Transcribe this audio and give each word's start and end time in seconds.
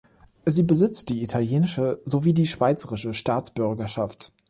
Sie 0.47 0.63
besitzt 0.63 1.09
die 1.09 1.21
italienische 1.21 2.01
sowie 2.05 2.33
die 2.33 2.47
schweizerische 2.47 3.13
Staatsbürgerschaft. 3.13 4.33